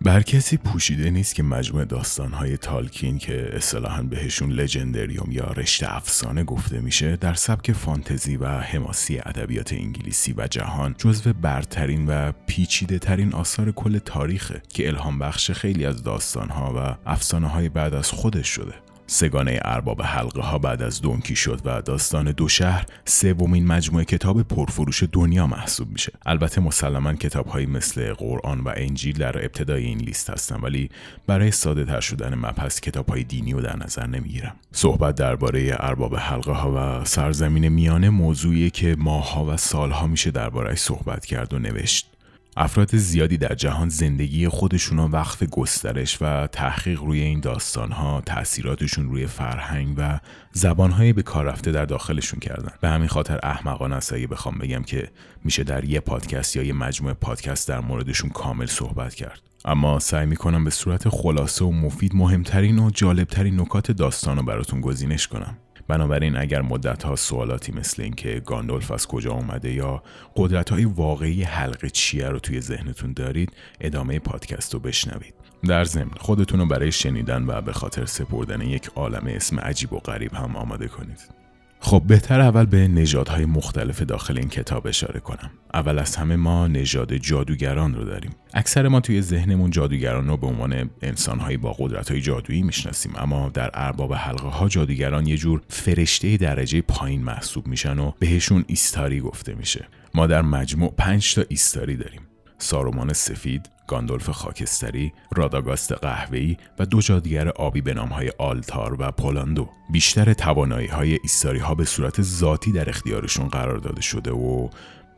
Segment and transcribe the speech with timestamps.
[0.00, 6.44] بر کسی پوشیده نیست که مجموع داستانهای تالکین که اصطلاحا بهشون لژندریوم یا رشته افسانه
[6.44, 12.98] گفته میشه در سبک فانتزی و حماسی ادبیات انگلیسی و جهان جزو برترین و پیچیده
[12.98, 18.10] ترین آثار کل تاریخه که الهام بخش خیلی از داستانها و افسانه های بعد از
[18.10, 18.74] خودش شده.
[19.10, 24.42] سگانه ارباب حلقه ها بعد از دونکی شد و داستان دو شهر سومین مجموعه کتاب
[24.42, 26.12] پرفروش دنیا محسوب میشه.
[26.26, 30.90] البته مسلما کتاب هایی مثل قرآن و انجیل در ابتدای این لیست هستن ولی
[31.26, 34.56] برای ساده تر شدن مبحث کتاب های دینی رو در نظر نمی‌گیرم.
[34.72, 40.78] صحبت درباره ارباب حلقه ها و سرزمین میانه موضوعی که ماها و سالها میشه دربارهش
[40.78, 42.17] صحبت کرد و نوشت.
[42.60, 49.26] افراد زیادی در جهان زندگی خودشون وقف گسترش و تحقیق روی این داستانها تاثیراتشون روی
[49.26, 50.20] فرهنگ و
[50.52, 52.72] زبانهایی به کار رفته در داخلشون کردن.
[52.80, 55.08] به همین خاطر احمقانه است اگه بخوام بگم که
[55.44, 59.40] میشه در یه پادکست یا یه مجموعه پادکست در موردشون کامل صحبت کرد.
[59.64, 64.80] اما سعی می‌کنم به صورت خلاصه و مفید مهمترین و جالبترین نکات داستان رو براتون
[64.80, 65.56] گزینش کنم.
[65.88, 70.02] بنابراین اگر مدت ها سوالاتی مثل اینکه گاندولف از کجا اومده یا
[70.36, 75.34] قدرت های واقعی حلقه چیه رو توی ذهنتون دارید ادامه پادکست رو بشنوید.
[75.68, 79.98] در ضمن خودتون رو برای شنیدن و به خاطر سپردن یک عالم اسم عجیب و
[79.98, 81.37] غریب هم آماده کنید.
[81.80, 85.50] خب بهتر اول به نژادهای مختلف داخل این کتاب اشاره کنم.
[85.74, 88.30] اول از همه ما نژاد جادوگران رو داریم.
[88.54, 93.70] اکثر ما توی ذهنمون جادوگران رو به عنوان انسانهایی با قدرتهای جادویی می‌شناسیم اما در
[93.74, 99.54] ارباب حلقه ها جادوگران یه جور فرشته درجه پایین محسوب میشن و بهشون ایستاری گفته
[99.54, 99.88] میشه.
[100.14, 102.20] ما در مجموع پنج تا ایستاری داریم.
[102.58, 109.68] سارومان سفید، گندالف خاکستری، راداگاست قهوه‌ای و دو جادوگر آبی به نامهای آلاتار و پالاندو.
[109.92, 114.68] بیشتر توانایی های ایستاری ها به صورت ذاتی در اختیارشون قرار داده شده و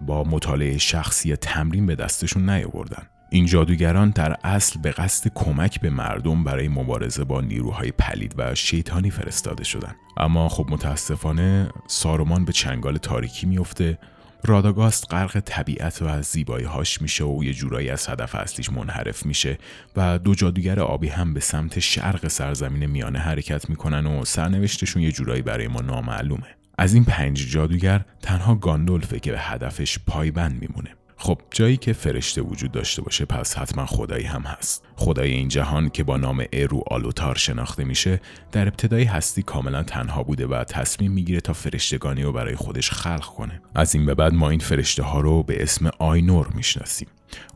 [0.01, 3.07] با مطالعه شخصی و تمرین به دستشون نیاوردن.
[3.33, 8.55] این جادوگران در اصل به قصد کمک به مردم برای مبارزه با نیروهای پلید و
[8.55, 13.99] شیطانی فرستاده شدن اما خب متاسفانه سارومان به چنگال تاریکی میفته
[14.45, 19.27] راداگاست غرق طبیعت و از زیبایی هاش میشه و یه جورایی از هدف اصلیش منحرف
[19.27, 19.59] میشه
[19.97, 25.13] و دو جادوگر آبی هم به سمت شرق سرزمین میانه حرکت می‌کنن و سرنوشتشون یه
[25.13, 26.57] جورایی برای ما نامعلومه.
[26.79, 31.00] از این پنج جادوگر تنها گاندولفه که به هدفش پایبند میمونه.
[31.23, 34.85] خب جایی که فرشته وجود داشته باشه پس حتما خدایی هم هست.
[34.97, 38.21] خدای این جهان که با نام ارو آلوتار شناخته میشه
[38.53, 43.25] در ابتدای هستی کاملا تنها بوده و تصمیم می‌گیره تا فرشتگانی رو برای خودش خلق
[43.25, 43.63] کنه.
[43.75, 47.09] از این به بعد ما این فرشته ها رو به اسم آینور می‌شناسیم.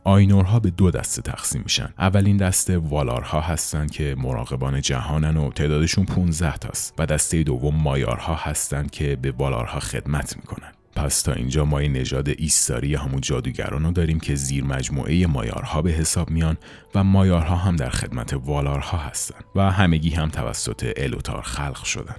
[0.03, 1.93] آینورها به دو دسته تقسیم میشن.
[1.99, 6.93] اولین دسته والارها هستند که مراقبان جهانن و تعدادشون 15 تاست.
[6.97, 10.74] و دسته دوم مایارها هستند که به والارها خدمت می‌کنن.
[10.95, 15.91] پس تا اینجا ما نژاد ایستاری همون جادوگران رو داریم که زیر مجموعه مایارها به
[15.91, 16.57] حساب میان
[16.95, 22.15] و مایارها هم در خدمت والارها هستند و همگی هم توسط الوتار خلق شدن.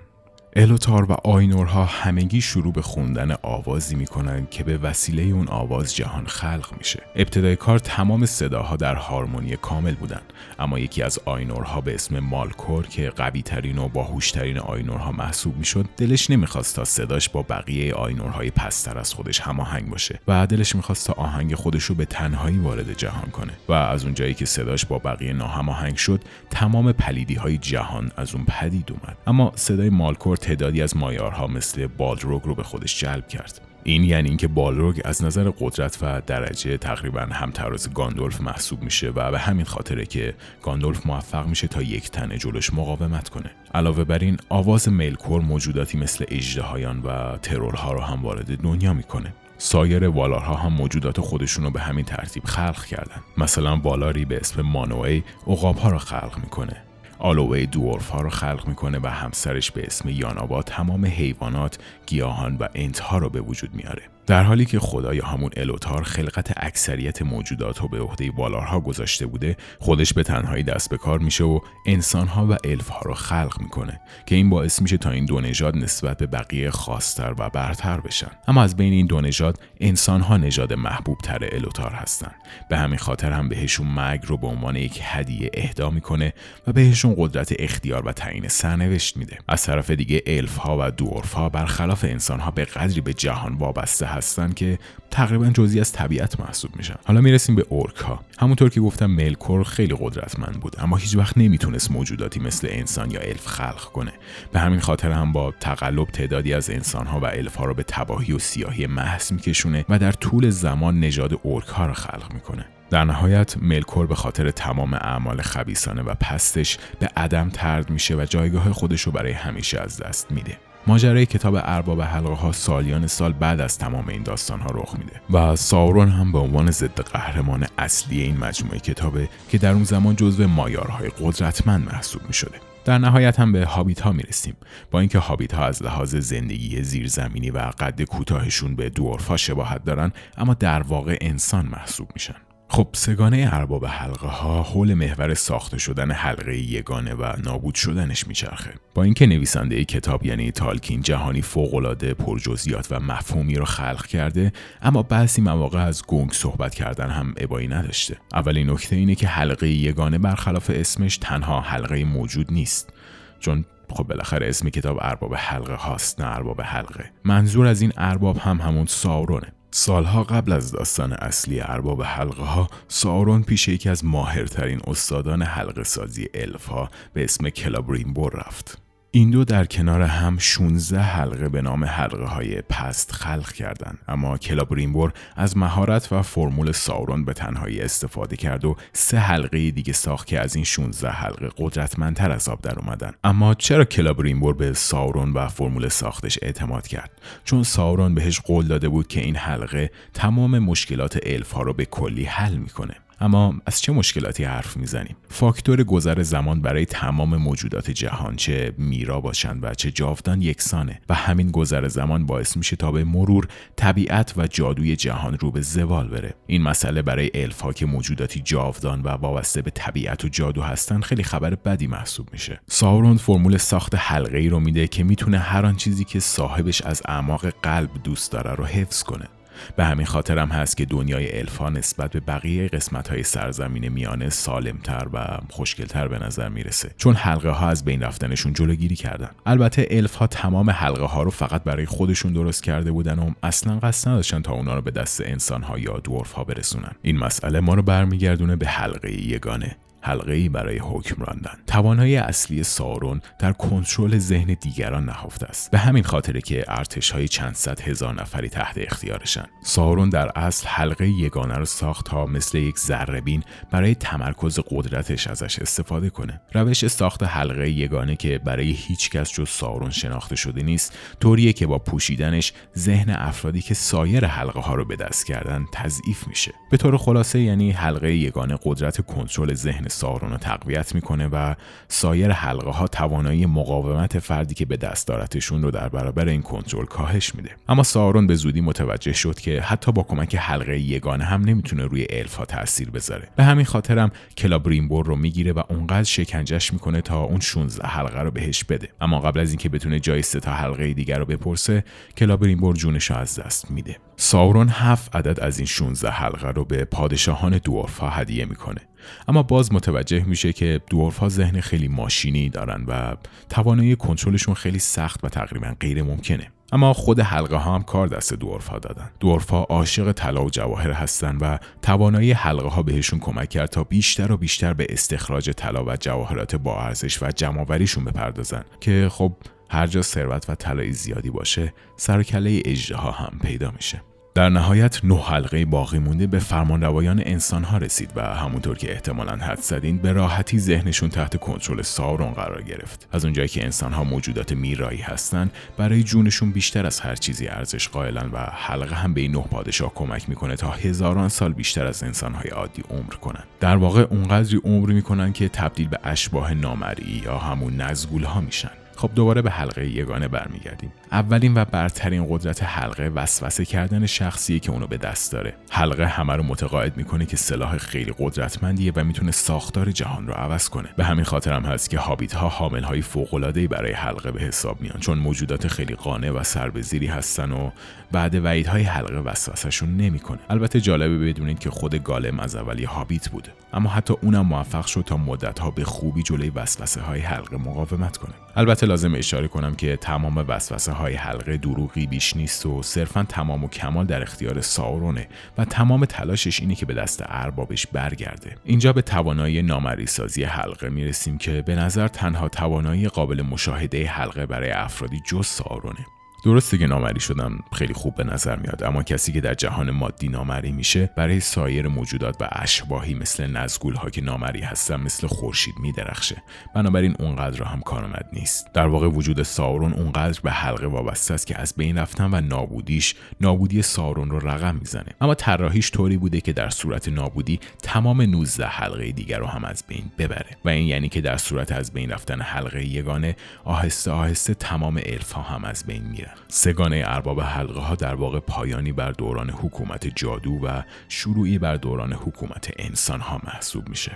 [0.59, 6.27] الوتار و آینورها همگی شروع به خوندن آوازی می‌کنن که به وسیله اون آواز جهان
[6.27, 7.03] خلق میشه.
[7.17, 10.21] ابتدای کار تمام صداها در هارمونی کامل بودن
[10.59, 15.57] اما یکی از آینورها به اسم ملکور که قوی ترین و باهوش ترین آینورها محسوب
[15.59, 20.75] می‌شد دلش نمی‌خواست تا صداش با بقیه آینورهای پست‌تر از خودش هماهنگ باشه و دلش
[20.75, 24.87] می‌خواست تا آهنگ خودش رو به تنهایی وارد جهان کنه و از اونجایی که صداش
[24.87, 30.37] با بقیه ناهماهنگ شد تمام پلیدی های جهان از اون پدید اومد اما صدای ملکور
[30.47, 33.61] تعدادی از مایارها مثل بالروگ رو به خودش جلب کرد.
[33.85, 39.31] این یعنی اینکه بالروگ از نظر قدرت و درجه تقریبا همتراز گندالف محسوب میشه و
[39.31, 43.51] به همین خاطره که گاندولف موفق میشه تا یک تنه جلوش مقاومت کنه.
[43.75, 49.35] علاوه بر این آواز میلکور موجوداتی مثل اژدهایان و ترورها رو هم وارد دنیا می‌کنه.
[49.59, 53.21] سایر والارها هم موجودات خودشون رو به همین ترتیب خلق کردن.
[53.39, 56.86] مثلا والاری به اسم مانوی عقابها رو خلق می‌کنه.
[57.19, 62.69] آلوه دورف ها رو خلق می‌کنه و همسرش به اسم یانابا تمام حیوانات، گیاهان و
[62.75, 64.03] انتها رو به وجود میاره.
[64.27, 69.27] در حالی که خدا یا همون الوتار خلقت اکثریت موجودات رو به عهده والارها گذاشته
[69.27, 74.01] بوده خودش به تنهایی دست به کار میشه و انسانها و الفها رو خلق می‌کنه
[74.27, 78.31] که این باعث میشه تا این دو نژاد نسبت به بقیه خاصتر و برتر بشن.
[78.49, 82.33] اما از بین این دو نژاد انسانها نژاد محبوب تر الوتار هستن.
[82.69, 86.33] به همین خاطر هم بهشون مرگ رو به عنوان یک هدیه اهدا می‌کنه
[86.67, 89.39] و بهشون قدرت اختیار و تعیین سرنوشت میده.
[89.49, 94.79] از طرف دیگه الفها و دورفها برخلاف انسانها به قدری به جهان وابسته هستن که
[95.11, 96.95] تقریبا جزئی از طبیعت محسوب میشن.
[97.05, 101.39] حالا می‌رسیم به اورک ها همونطور که گفتم ملکور خیلی قدرتمند بود اما هیچ وقت
[101.39, 104.13] نمی‌تونست موجوداتی مثل انسان یا الف خلق کنه.
[104.53, 107.83] به همین خاطر هم با تقلب تعدادی از انسان ها و الف ها رو به
[107.83, 112.67] تباهی و سیاهی محض میکشونه و در طول زمان نژاد اورک ها رو خلق می‌کنه.
[112.91, 118.27] در نهایت ملکور به خاطر تمام اعمال خبیسانه و پستش به عدم ترد میشه و
[118.31, 120.59] جایگاه خودش رو برای همیشه از دست میده.
[120.87, 125.21] ماجرای کتاب ارباب حلقه ها سالیان سال بعد از تمام این داستان ها رخ میده
[125.31, 130.17] و ساورون هم به عنوان ضد قهرمان اصلی این مجموعه کتابه که در اون زمان
[130.17, 132.61] جزو مایارهای قدرتمند محسوب می شده.
[132.85, 134.57] در نهایت هم به هابیت ها می‌رسیم
[134.91, 140.13] با اینکه هابیت ها از لحاظ زندگی زیرزمینی و قد کوتاهشون به دورفا شباهت دارن
[140.37, 142.35] اما در واقع انسان محسوب میشن
[142.69, 148.75] خب سگانه ارباب حلقه ها حول محور ساخته شدن حلقه یگانه و نابود شدنش میچرخه.
[148.95, 154.53] با اینکه نویسنده کتاب یعنی تالکین جهانی فوقالعاده پرجزئیات و مفهومی رو خلق کرده
[154.83, 158.17] اما بعضی مواقع از گنگ صحبت کردن هم ابایی نداشته.
[158.33, 162.93] اولین نکته اینه که حلقه یگانه برخلاف اسمش تنها حلقه موجود نیست.
[163.41, 167.11] چون خب بالاخره اسم کتاب ارباب حلقه هاست نه ارباب حلقه.
[167.25, 169.53] منظور از این ارباب هم همون ساورونه.
[169.79, 175.85] سالها قبل از داستان اصلی ارباب حلقه ها ساورون پیش یکی از ماهرترین استادان حلقه
[175.85, 176.71] سازی الف
[177.13, 178.86] به اسم کلابرینبور رفت.
[179.17, 183.99] این دو در کنار هم 16 حلقه به نام حلقه های پست خلق کردند.
[184.09, 189.93] اما کلابرینبور از مهارت و فرمول ساورون به تنهایی استفاده کرد و سه حلقه دیگه
[189.93, 193.13] ساخت که از این 16 حلقه قدرتمندتر از آب در اومدن.
[193.25, 197.11] اما چرا کلابرینبور به ساورون و فرمول ساختش اعتماد کرد؟
[197.45, 201.85] چون ساورون بهش قول داده بود که این حلقه تمام مشکلات الف ها رو به
[201.85, 202.95] کلی حل می‌کنه.
[203.21, 209.21] اما از چه مشکلاتی حرف می‌زنیم؟ فاکتور گذر زمان برای تمام موجودات جهان چه میرا
[209.21, 214.35] باشند و چه جاودان یکسانه و همین گذر زمان باعث میشه تا به مرور طبیعت
[214.37, 216.35] و جادوی جهان رو به زوال بره.
[216.47, 221.23] این مسئله برای الفا که موجوداتی جاودان و وابسته به طبیعت و جادو هستن خیلی
[221.23, 222.61] خبر بدی محسوب میشه.
[222.67, 227.03] ساورون فرمول ساخت حلقه ای رو میده که می‌تونه هر آن چیزی که صاحبش از
[227.05, 229.29] اعماق قلب دوست داره رو حفظ کنه.
[229.77, 234.31] به همین خاطر هم هست که دنیای الفا نسبت به بقیه قسمت های سرزمین میانه
[234.31, 236.91] سالمتر و خوشگلتر به نظر می‌رسه.
[236.97, 239.31] چون حلقه ها از بین رفتنشون جلوگیری کردن.
[239.47, 243.79] البته الف ها تمام حلقه ها رو فقط برای خودشون درست کرده بودن و اصلا
[243.79, 246.93] قصد نداشتن تا اونا رو به دست انسان ها یا دورف ها برسونن.
[247.03, 249.77] این مسئله ما رو برمیگردونه به حلقه یگانه.
[250.01, 251.59] حلقه ای برای حکم راندن.
[251.67, 255.71] توانایی اصلی سارون در کنترل ذهن دیگران نهفته است.
[255.71, 259.45] به همین خاطره که ارتش های چند صد هزار نفری تحت اختیارشن.
[259.63, 265.59] سارون در اصل حلقه یگانه رو ساخت تا مثل یک ذرهبین برای تمرکز قدرتش ازش
[265.59, 266.41] استفاده کنه.
[266.55, 271.67] روش ساخت حلقه یگانه که برای هیچ کس جز سارون شناخته شده نیست طوریه که
[271.67, 276.53] با پوشیدنش ذهن افرادی که سایر حلقه ها رو به دست کردن تضعیف میشه.
[276.71, 281.55] به طور خلاصه یعنی حلقه یگانه قدرت کنترل ذهن سارون رو تقویت می‌کنه و
[281.89, 286.85] سایر حلقه ها توانایی مقاومت فردی که به دست دارتشون رو در برابر این کنترل
[286.85, 287.51] کاهش میده.
[287.69, 292.07] اما سارون به زودی متوجه شد که حتی با کمک حلقه یگانه هم نمی‌تونه روی
[292.11, 293.29] الفا تاثیر بذاره.
[293.37, 298.31] به همین خاطرم کلبریمبور رو می‌گیره و اونقدر شکنجش می‌کنه تا اون 16 حلقه رو
[298.31, 298.89] بهش بده.
[299.01, 301.85] اما قبل از اینکه بتونه جای تا حلقه دیگر رو بپرسه
[302.17, 303.97] کلبریمبور جونش از دست میده.
[304.17, 308.81] سائورون هفت عدد از این 16 حلقه رو به پادشاهان دورفا هدیه می‌کنه.
[309.29, 313.17] اما باز متوجه میشه که دورف ها ذهن خیلی ماشینی دارن و
[313.49, 316.51] توانایی کنترلشون خیلی سخت و تقریبا غیر ممکنه.
[316.73, 319.11] اما خود حلقه ها هم کار دست دورف دادن.
[319.21, 323.85] دورف ها عاشق طلا و جواهر هستن و توانایی حلقه ها بهشون کمک کرد تا
[323.85, 329.33] بیشتر و بیشتر به استخراج طلا و جواهرات با ارزش و جمعآوریشون بپردازن که خب
[329.71, 332.63] هر جا ثروت و طلای زیادی باشه سر کله
[332.95, 334.03] ها هم پیدا میشه.
[334.37, 339.37] در نهایت نه حلقه باقی مونده به فرمانروایان انسان ها رسید و همونطور که احتمالا
[339.37, 343.09] حد زدین به راحتی ذهنشون تحت کنترل ساورون قرار گرفت.
[343.13, 347.89] از اونجایی که انسان ها موجودات میرایی هستند برای جونشون بیشتر از هر چیزی ارزش
[347.89, 352.03] قائلن و حلقه هم به این نه پادشاه کمک می‌کنه تا هزاران سال بیشتر از
[352.03, 353.45] انسان های عادی عمر کنن.
[353.61, 358.71] در واقع اونقدری عمر می‌کنن که تبدیل به اشباه نامرئی یا همون نزگول ها میشن.
[358.97, 360.93] خب دوباره به حلقه یگانه برمیگردیم.
[361.17, 365.55] اولین و برترین قدرت حلقه وسوسه کردن شخصی که اونو به دست داره.
[365.71, 370.69] حلقه همه رو متقاعد می‌کنه که سلاح خیلی قدرتمندیه و می‌تونه ساختار جهان رو عوض
[370.69, 370.89] کنه.
[370.97, 374.81] به همین خاطر هم هست که هابیت ها حامل های فوق برای حلقه به حساب
[374.81, 377.71] میان چون موجودات خیلی قانع و سربزیری هستن و
[378.13, 380.39] بعد وعید های حلقه وسوسهشون نمی‌کنه.
[380.51, 383.53] البته جالبه بدونید که خود گالم از اولی هابیت بوده.
[383.73, 388.17] اما حتی اونم موفق شد تا مدت ها به خوبی جلوی وسوسه های حلقه مقاومت
[388.17, 388.33] کنه.
[388.57, 393.65] البته لازم اشاره کنم که تمام وسوسه های حلقه دروغی بیش نیست و صرفا تمام
[393.65, 398.57] و کمال در اختیار ساورونه و تمام تلاشش اینه که به دست اربابش برگرده.
[398.65, 404.47] اینجا به توانایی نامری سازی حلقه می‌رسیم که به نظر تنها توانایی قابل مشاهده حلقه
[404.47, 406.07] برای افرادی جز ساورونه.
[406.47, 410.29] درسته که نامری شدن خیلی خوب به نظر میاد اما کسی که در جهان مادی
[410.29, 415.75] نامری میشه برای سایر موجودات و اشباهی مثل نزگول ها که نامری هستن مثل خورشید
[415.81, 416.43] میدرخشه.
[416.75, 418.73] بنابراین اونقدر هم کارآمد نیست.
[418.73, 423.15] در واقع وجود ساورون اونقدر به حلقه وابسته است که از بین رفتن و نابودیش
[423.41, 425.13] نابودی سارون رو رقم می‌زنه.
[425.21, 429.85] اما طراحیش طوری بوده که در صورت نابودی تمام 19 حلقه دیگر رو هم از
[429.89, 430.57] بین ببره.
[430.65, 435.33] و این یعنی که در صورت از بین رفتن حلقه یگانه آهسته آهسته تمام الف
[435.33, 440.07] ها هم از بین میرن سگانه ارباب حلقه ها در واقع پایانی بر دوران حکومت
[440.17, 444.13] جادو و شروعی بر دوران حکومت انسان ها محسوب میشه.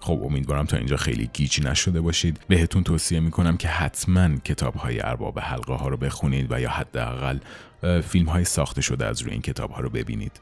[0.00, 2.40] خب امیدوارم تا اینجا خیلی گیج نشده باشید.
[2.48, 7.38] بهتون توصیه می‌کنم که حتما کتاب های ارباب حلقه ها رو بخونید و یا حداقل
[8.02, 10.40] فیلم های ساخته شده از روی این کتاب ها رو ببینید.